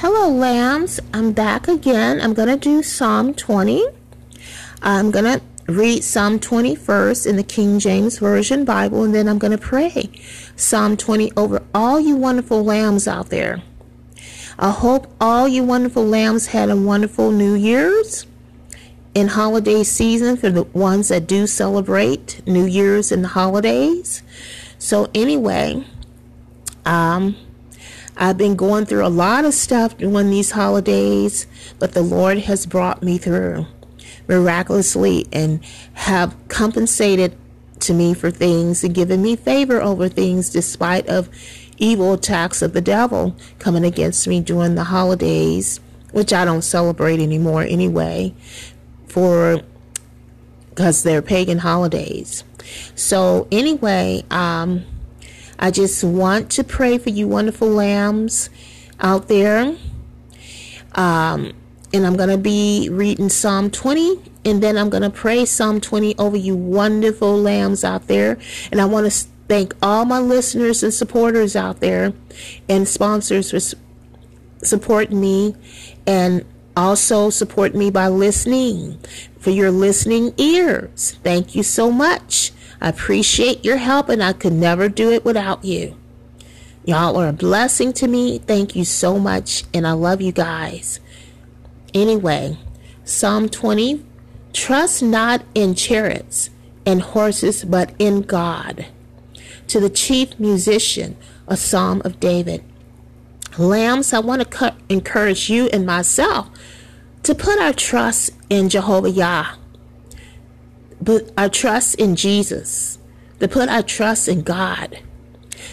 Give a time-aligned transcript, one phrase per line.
[0.00, 1.00] Hello, lambs.
[1.12, 2.20] I'm back again.
[2.20, 3.84] I'm going to do Psalm 20.
[4.80, 9.28] I'm going to read Psalm 20 first in the King James Version Bible, and then
[9.28, 10.08] I'm going to pray
[10.54, 13.60] Psalm 20 over all you wonderful lambs out there.
[14.56, 18.24] I hope all you wonderful lambs had a wonderful New Year's
[19.16, 24.22] and holiday season for the ones that do celebrate New Year's and the holidays.
[24.78, 25.84] So, anyway,
[26.86, 27.34] um,
[28.20, 31.46] I've been going through a lot of stuff during these holidays,
[31.78, 33.66] but the Lord has brought me through
[34.26, 37.36] miraculously and have compensated
[37.80, 41.28] to me for things and given me favor over things despite of
[41.78, 45.78] evil attacks of the devil coming against me during the holidays,
[46.10, 48.34] which I don't celebrate anymore anyway,
[49.06, 49.62] for
[50.70, 52.42] because they're pagan holidays.
[52.96, 54.84] So anyway, um,
[55.58, 58.50] I just want to pray for you wonderful lambs
[59.00, 59.76] out there.
[60.92, 61.52] Um,
[61.92, 65.80] and I'm going to be reading Psalm 20, and then I'm going to pray Psalm
[65.80, 68.38] 20 over you wonderful lambs out there.
[68.70, 72.12] And I want to thank all my listeners and supporters out there
[72.68, 73.60] and sponsors for
[74.64, 75.54] supporting me
[76.06, 76.44] and
[76.76, 78.98] also support me by listening
[79.38, 81.16] for your listening ears.
[81.22, 82.52] Thank you so much.
[82.80, 85.96] I appreciate your help and I could never do it without you.
[86.84, 88.38] Y'all are a blessing to me.
[88.38, 91.00] Thank you so much and I love you guys.
[91.92, 92.56] Anyway,
[93.04, 94.04] Psalm 20
[94.52, 96.50] Trust not in chariots
[96.86, 98.86] and horses, but in God.
[99.68, 102.64] To the chief musician, a psalm of David.
[103.58, 106.48] Lambs, I want to encourage you and myself
[107.22, 109.54] to put our trust in Jehovah Yah
[111.08, 112.98] put our trust in Jesus,
[113.40, 114.98] to put our trust in God.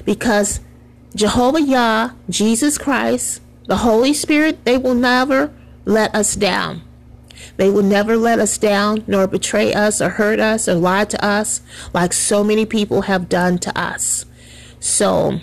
[0.05, 0.61] Because
[1.13, 6.83] Jehovah Yah, Jesus Christ, the Holy Spirit, they will never let us down.
[7.57, 11.21] They will never let us down, nor betray us, or hurt us, or lie to
[11.25, 11.59] us,
[11.93, 14.25] like so many people have done to us.
[14.79, 15.41] So,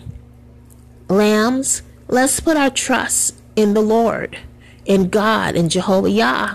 [1.10, 4.38] lambs, let's put our trust in the Lord,
[4.86, 6.54] in God, in Jehovah Yah,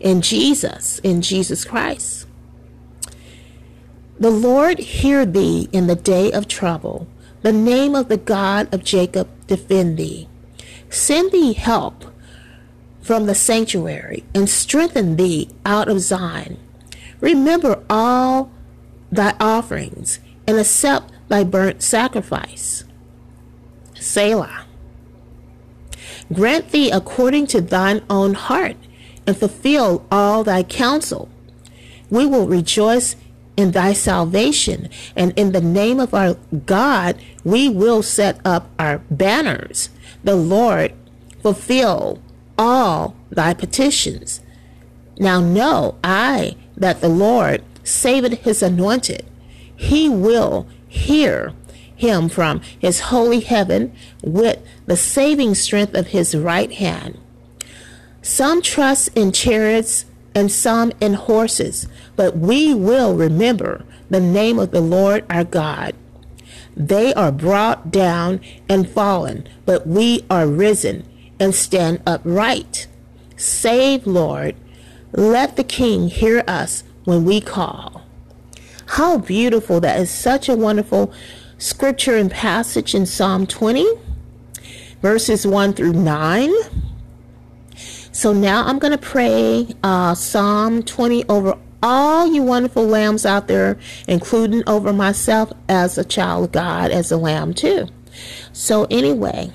[0.00, 2.27] in Jesus, in Jesus Christ.
[4.18, 7.06] The Lord hear thee in the day of trouble.
[7.42, 10.28] The name of the God of Jacob defend thee.
[10.90, 12.04] Send thee help
[13.00, 16.58] from the sanctuary and strengthen thee out of Zion.
[17.20, 18.50] Remember all
[19.12, 22.84] thy offerings and accept thy burnt sacrifice.
[23.94, 24.64] Selah.
[26.32, 28.76] Grant thee according to thine own heart
[29.26, 31.28] and fulfill all thy counsel.
[32.10, 33.14] We will rejoice
[33.58, 34.88] in thy salvation.
[35.16, 39.90] And in the name of our God, we will set up our banners.
[40.22, 40.94] The Lord
[41.42, 42.22] fulfill
[42.56, 44.40] all thy petitions.
[45.18, 49.26] Now know I that the Lord saveth his anointed.
[49.74, 51.52] He will hear
[51.96, 53.92] him from his holy heaven
[54.22, 57.18] with the saving strength of his right hand.
[58.22, 64.70] Some trust in chariots and some in horses, but we will remember the name of
[64.70, 65.94] the Lord our God.
[66.76, 71.04] They are brought down and fallen, but we are risen
[71.40, 72.86] and stand upright.
[73.36, 74.54] Save, Lord.
[75.12, 78.02] Let the King hear us when we call.
[78.86, 79.80] How beautiful.
[79.80, 81.12] That is such a wonderful
[81.58, 83.86] scripture and passage in Psalm 20,
[85.02, 86.52] verses 1 through 9.
[88.18, 93.46] So now I'm going to pray uh, Psalm 20 over all you wonderful lambs out
[93.46, 97.86] there, including over myself as a child of God, as a lamb too.
[98.52, 99.52] So, anyway,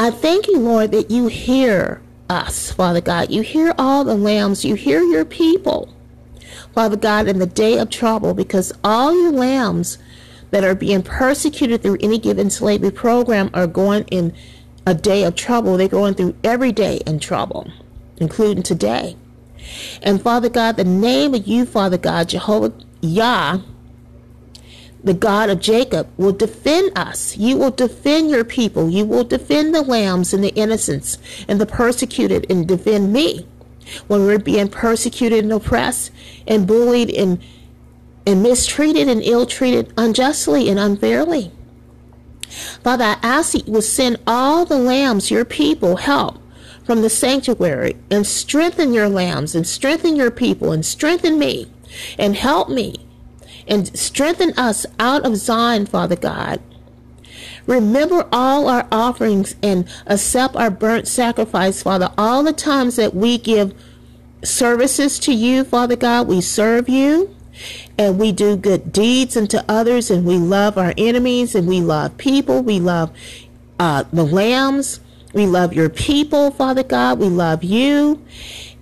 [0.00, 3.30] I thank you, Lord, that you hear us, Father God.
[3.30, 5.94] You hear all the lambs, you hear your people,
[6.74, 9.98] Father God, in the day of trouble, because all your lambs
[10.50, 14.34] that are being persecuted through any given slavery program are going in
[14.86, 15.76] a day of trouble.
[15.76, 17.70] They're going through every day in trouble,
[18.18, 19.16] including today.
[20.02, 23.58] And Father God, the name of you, Father God, Jehovah Yah,
[25.02, 27.36] the God of Jacob, will defend us.
[27.36, 28.88] You will defend your people.
[28.88, 31.18] You will defend the lambs and the innocents
[31.48, 33.46] and the persecuted and defend me
[34.06, 36.10] when we're being persecuted and oppressed
[36.46, 37.42] and bullied and
[38.26, 41.52] and mistreated and ill-treated unjustly and unfairly.
[42.82, 46.40] Father, I ask that you send all the lambs, your people, help
[46.84, 51.70] from the sanctuary and strengthen your lambs and strengthen your people and strengthen me
[52.18, 52.94] and help me
[53.66, 56.62] and strengthen us out of Zion, Father God.
[57.66, 62.12] Remember all our offerings and accept our burnt sacrifice, Father.
[62.16, 63.74] All the times that we give
[64.44, 67.35] services to you, Father God, we serve you
[67.98, 72.16] and we do good deeds unto others and we love our enemies and we love
[72.16, 72.62] people.
[72.62, 73.10] We love
[73.78, 75.00] uh, the lambs.
[75.32, 77.18] We love your people, Father God.
[77.18, 78.24] We love you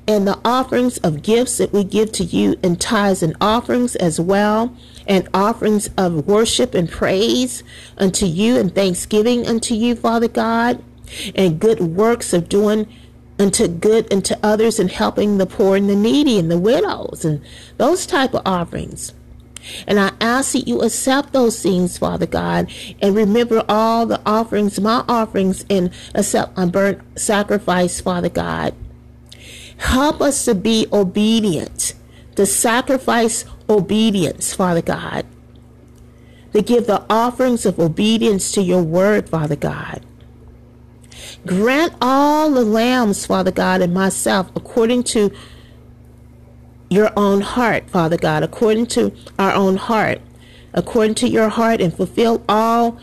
[0.06, 4.20] and the offerings of gifts that we give to you and tithes and offerings as
[4.20, 7.62] well and offerings of worship and praise
[7.98, 10.82] unto you and thanksgiving unto you, Father God,
[11.34, 12.86] and good works of doing
[13.38, 17.40] unto good unto others and helping the poor and the needy and the widows and
[17.76, 19.12] those type of offerings.
[19.86, 22.70] And I ask that you accept those things, Father God,
[23.00, 28.74] and remember all the offerings, my offerings, and accept my burnt sacrifice, Father God.
[29.78, 31.94] Help us to be obedient,
[32.36, 35.26] to sacrifice obedience, Father God,
[36.52, 40.04] to give the offerings of obedience to your word, Father God.
[41.46, 45.30] Grant all the lambs, Father God, and myself according to
[46.88, 50.20] your own heart, Father God, according to our own heart,
[50.72, 52.98] according to your heart, and fulfill all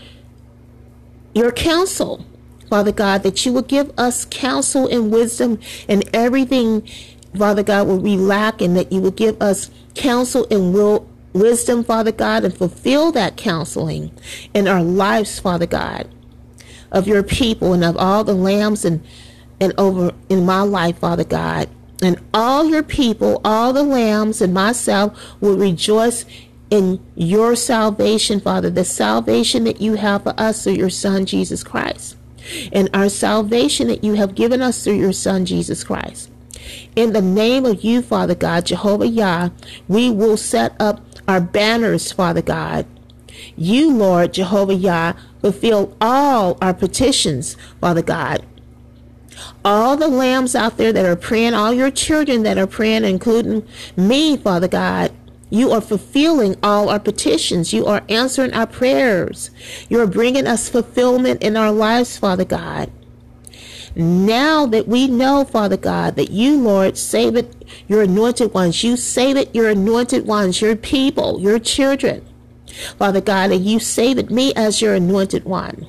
[1.35, 2.25] your counsel,
[2.69, 6.87] Father God, that you will give us counsel and wisdom and everything,
[7.37, 11.83] Father God, will we lack, and that you will give us counsel and will wisdom,
[11.83, 14.11] Father God, and fulfill that counseling
[14.53, 16.09] in our lives, Father God,
[16.91, 19.03] of your people and of all the lambs and
[19.59, 21.69] and over in my life, Father God.
[22.01, 26.25] And all your people, all the lambs and myself will rejoice
[26.71, 31.63] in your salvation, Father, the salvation that you have for us through your Son, Jesus
[31.63, 32.15] Christ,
[32.71, 36.31] and our salvation that you have given us through your Son, Jesus Christ.
[36.95, 39.49] In the name of you, Father God, Jehovah Yah,
[39.87, 42.85] we will set up our banners, Father God.
[43.55, 48.45] You, Lord Jehovah Yah, fulfill all our petitions, Father God.
[49.65, 53.67] All the lambs out there that are praying, all your children that are praying, including
[53.97, 55.11] me, Father God,
[55.49, 57.73] you are fulfilling all our petitions.
[57.73, 59.51] You are answering our prayers.
[59.89, 62.89] You are bringing us fulfillment in our lives, Father God.
[63.93, 67.53] Now that we know, Father God, that you, Lord, save it,
[67.87, 68.81] your anointed ones.
[68.83, 72.25] You save it, your anointed ones, your people, your children.
[72.97, 75.87] Father God, and you save it me as your anointed one.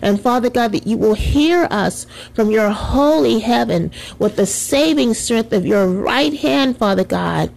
[0.00, 5.14] And Father God, that you will hear us from your holy heaven with the saving
[5.14, 7.50] strength of your right hand, Father God.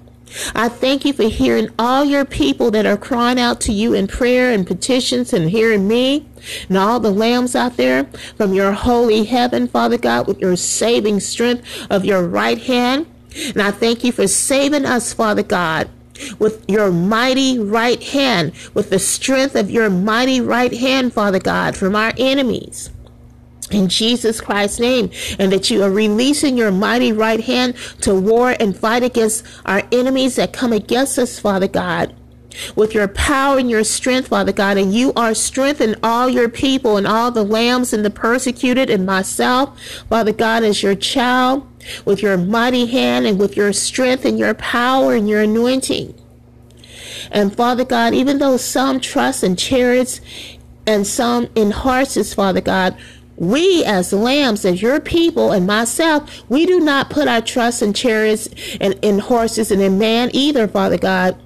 [0.54, 4.08] I thank you for hearing all your people that are crying out to you in
[4.08, 6.28] prayer and petitions and hearing me
[6.68, 8.06] and all the lambs out there
[8.38, 13.08] from your holy heaven, Father God, with your saving strength of your right hand.
[13.48, 15.90] And I thank you for saving us, Father God,
[16.40, 21.76] with your mighty right hand, with the strength of your mighty right hand, Father God,
[21.76, 22.90] from our enemies
[23.72, 28.56] in Jesus Christ's name, and that you are releasing your mighty right hand to war
[28.60, 32.16] and fight against our enemies that come against us, Father God.
[32.76, 36.98] With your power and your strength, Father God, and you are strengthening all your people
[36.98, 39.80] and all the lambs and the persecuted and myself,
[40.10, 41.69] Father God, as your child,
[42.06, 46.14] with your mighty hand and with your strength and your power and your anointing.
[47.32, 50.22] And Father God, even though some trust in chariots
[50.86, 52.98] and some in horses, Father God,
[53.40, 57.94] we as lambs, as your people and myself, we do not put our trust in
[57.94, 58.50] chariots
[58.82, 61.42] and in horses and in man either, Father God.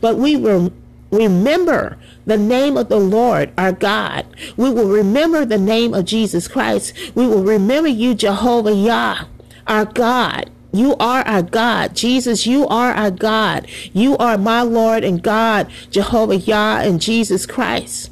[0.00, 0.72] But we will
[1.10, 4.26] remember the name of the Lord our God.
[4.56, 6.94] We will remember the name of Jesus Christ.
[7.14, 9.24] We will remember you, Jehovah Yah,
[9.66, 10.50] our God.
[10.72, 11.94] You are our God.
[11.94, 13.68] Jesus, you are our God.
[13.92, 18.10] You are my Lord and God, Jehovah Yah and Jesus Christ.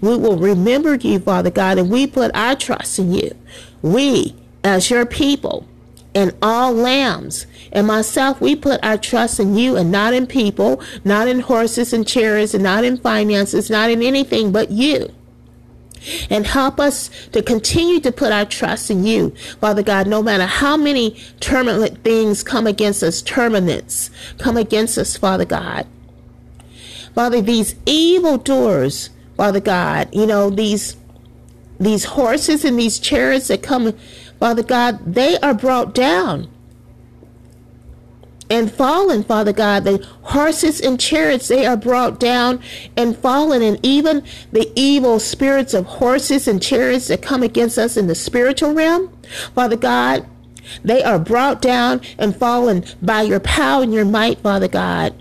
[0.00, 3.34] We will remember you, Father God, and we put our trust in you.
[3.80, 5.66] We, as your people,
[6.14, 10.82] and all lambs, and myself, we put our trust in you and not in people,
[11.04, 15.14] not in horses and chariots, and not in finances, not in anything but you.
[16.30, 20.46] And help us to continue to put our trust in you, Father God, no matter
[20.46, 25.86] how many turbulent things come against us, turbulence come against us, Father God.
[27.14, 30.08] Father, these evil doers Father God.
[30.12, 30.96] You know, these
[31.80, 33.94] these horses and these chariots that come,
[34.40, 36.50] Father God, they are brought down
[38.50, 39.84] and fallen, Father God.
[39.84, 42.60] The horses and chariots, they are brought down
[42.96, 43.62] and fallen.
[43.62, 48.14] And even the evil spirits of horses and chariots that come against us in the
[48.14, 49.12] spiritual realm,
[49.54, 50.26] Father God,
[50.84, 55.14] they are brought down and fallen by your power and your might, Father God.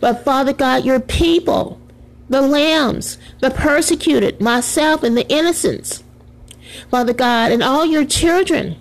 [0.00, 1.80] But Father God, your people,
[2.28, 6.04] the lambs, the persecuted, myself, and the innocents,
[6.90, 8.76] Father God, and all your children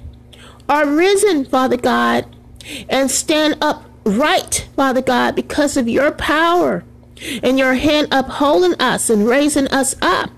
[0.67, 2.25] are risen, Father God,
[2.89, 6.83] and stand up right, Father God, because of your power
[7.43, 10.31] and your hand upholding us and raising us up.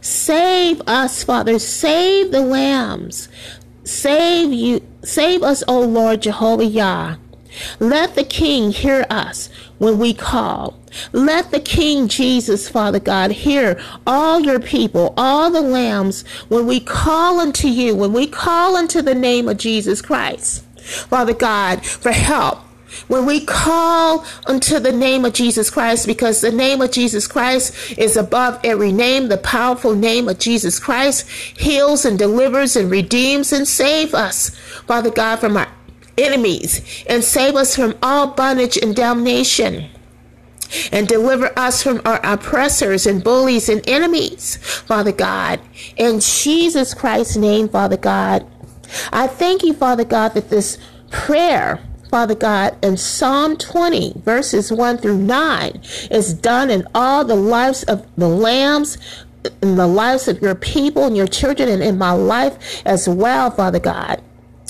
[0.00, 1.58] Save us, Father.
[1.58, 3.28] Save the lambs.
[3.84, 4.86] Save you.
[5.04, 7.16] Save us, O Lord Jehovah Yah.
[7.78, 9.48] Let the King hear us
[9.78, 10.78] when we call.
[11.12, 16.80] Let the King Jesus, Father God, hear all your people, all the lambs, when we
[16.80, 20.64] call unto you, when we call unto the name of Jesus Christ.
[20.82, 22.60] Father God, for help.
[23.08, 27.98] When we call unto the name of Jesus Christ, because the name of Jesus Christ
[27.98, 33.52] is above every name, the powerful name of Jesus Christ heals and delivers and redeems
[33.52, 34.50] and save us,
[34.86, 35.68] Father God, from our
[36.18, 39.88] enemies and save us from all bondage and damnation
[40.90, 45.60] and deliver us from our oppressors and bullies and enemies, Father God.
[45.96, 48.46] In Jesus Christ's name, Father God,
[49.12, 50.78] I thank you, Father God, that this
[51.10, 51.80] prayer,
[52.10, 55.80] Father God, in Psalm 20, verses 1 through 9,
[56.10, 58.98] is done in all the lives of the lambs,
[59.62, 63.50] in the lives of your people and your children, and in my life as well,
[63.50, 64.22] Father God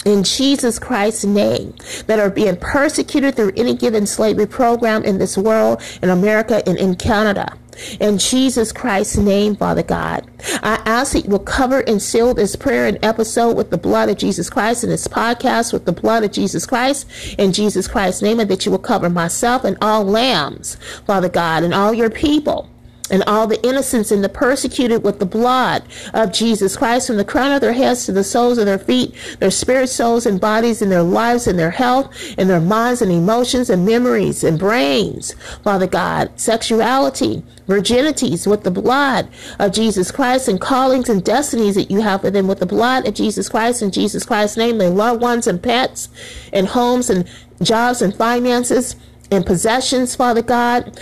[0.05, 1.75] in Jesus Christ's name
[2.07, 6.77] that are being persecuted through any given slavery program in this world, in America, and
[6.77, 7.57] in Canada.
[8.01, 10.27] In Jesus Christ's name, Father God,
[10.63, 14.09] I ask that you will cover and seal this prayer and episode with the blood
[14.09, 17.07] of Jesus Christ and this podcast with the blood of Jesus Christ.
[17.39, 20.77] In Jesus Christ's name, and that you will cover myself and all lambs,
[21.07, 22.69] Father God, and all your people
[23.11, 25.83] and all the innocents and the persecuted with the blood
[26.15, 29.15] of Jesus Christ from the crown of their heads to the soles of their feet,
[29.41, 33.13] their spirit, souls, and bodies, and their lives, and their health, and their minds, and
[33.13, 39.29] emotions, and memories, and brains, Father God, sexuality, virginities with the blood
[39.59, 43.07] of Jesus Christ, and callings and destinies that you have for them with the blood
[43.07, 46.09] of Jesus Christ, in Jesus Christ's name, their loved ones and pets,
[46.53, 47.29] and homes, and
[47.63, 48.97] jobs, and finances
[49.33, 51.01] and possessions, Father God,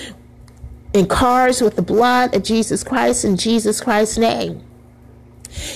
[0.92, 4.62] in cars with the blood of Jesus Christ in Jesus Christ's name.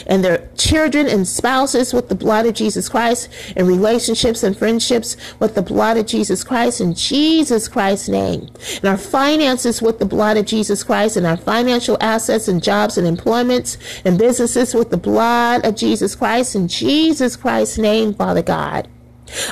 [0.07, 5.17] And their children and spouses with the blood of Jesus Christ, and relationships and friendships
[5.41, 8.49] with the blood of Jesus Christ in Jesus Christ's name.
[8.77, 12.97] And our finances with the blood of Jesus Christ, and our financial assets and jobs
[12.97, 18.43] and employments and businesses with the blood of Jesus Christ in Jesus Christ's name, Father
[18.43, 18.89] God.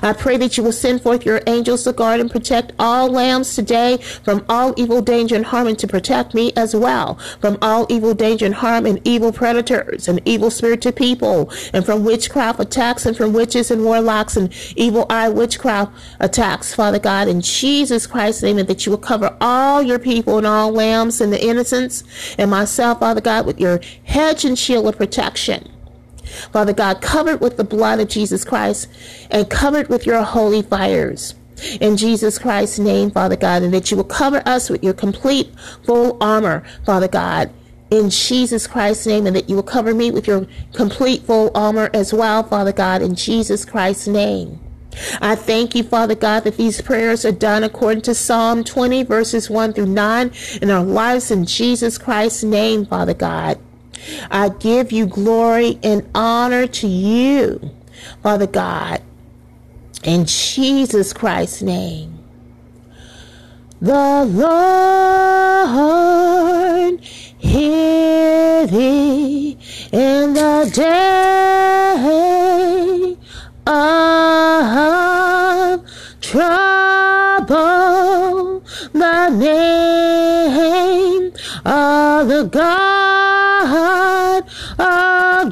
[0.02, 3.54] I pray that you will send forth your angels to guard and protect all lambs
[3.54, 7.86] today from all evil, danger, and harm, and to protect me as well from all
[7.88, 13.06] evil, danger, and harm, and evil predators, and evil spirited people, and from witchcraft attacks,
[13.06, 18.42] and from witches and warlocks, and evil eye witchcraft attacks, Father God, in Jesus Christ's
[18.42, 22.04] name, and that you will cover all your people and all lambs and the innocents,
[22.38, 25.71] and myself, Father God, with your hedge and shield of protection.
[26.52, 28.88] Father God, covered with the blood of Jesus Christ
[29.30, 31.34] and covered with your holy fires.
[31.80, 35.52] In Jesus Christ's name, Father God, and that you will cover us with your complete
[35.84, 37.50] full armor, Father God.
[37.90, 41.90] In Jesus Christ's name, and that you will cover me with your complete full armor
[41.92, 44.58] as well, Father God, in Jesus Christ's name.
[45.20, 49.48] I thank you, Father God, that these prayers are done according to Psalm 20, verses
[49.48, 53.58] 1 through 9, in our lives in Jesus Christ's name, Father God.
[54.30, 57.70] I give you glory and honor to you,
[58.22, 59.02] Father God,
[60.04, 62.20] in Jesus Christ's name.
[63.80, 65.82] The Lord
[67.02, 69.58] hear thee
[69.90, 71.96] in the day
[73.66, 75.84] of
[76.20, 77.52] trouble.
[78.92, 81.32] The name
[81.64, 82.91] of the God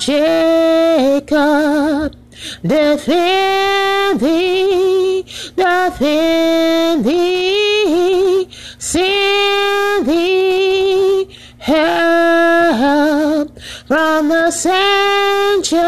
[0.00, 2.16] Jacob.
[2.62, 5.24] Defend thee,
[5.56, 11.28] defend thee, send thee
[11.58, 15.80] help from the sanctuary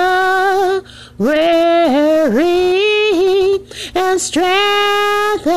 [3.94, 5.52] and strengthen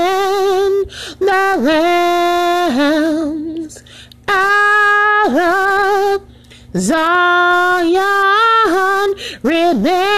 [1.19, 3.83] the lambs
[4.29, 6.21] out of
[6.77, 8.44] Zion,
[9.43, 10.14] remember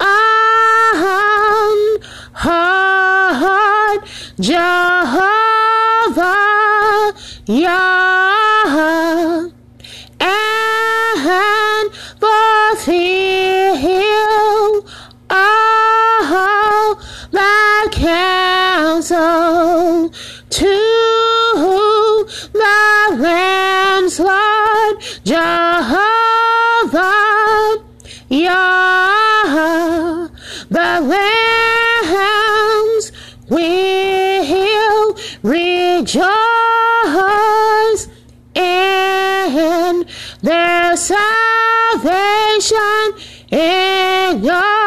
[0.00, 1.98] on,
[2.32, 4.04] heart,
[4.38, 5.24] Jehovah,
[7.46, 8.17] Yah.
[38.88, 40.04] in
[40.42, 41.18] their salvation
[43.50, 44.77] in your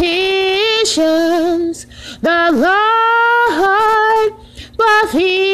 [0.00, 1.86] temptations,
[2.22, 4.30] the light,
[4.76, 5.49] but he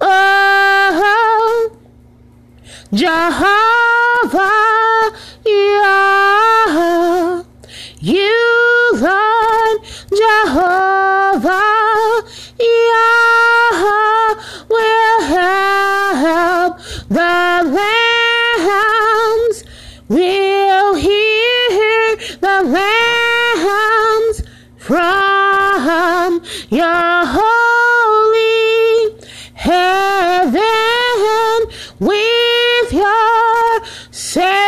[0.00, 1.78] Oh,
[2.92, 3.81] Jehovah.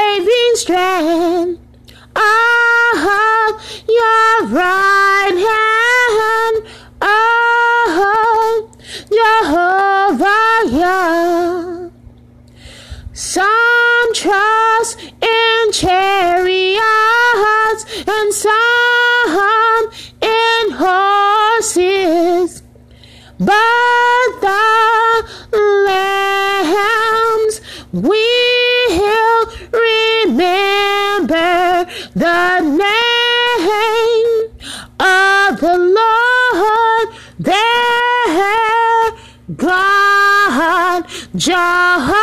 [0.05, 1.61] saving strength.
[2.17, 2.23] Of
[3.89, 6.57] your right hand,
[7.03, 8.71] oh
[9.19, 10.61] Jehovah
[13.13, 19.91] Some trust in chariots and some
[20.23, 22.63] in horses,
[23.39, 24.65] but the
[25.87, 27.61] lambs
[27.93, 28.34] we
[39.57, 41.05] God,
[41.37, 42.15] Jehovah.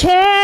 [0.00, 0.39] chair.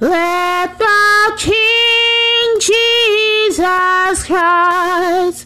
[0.00, 5.43] Let the King Jesus Christ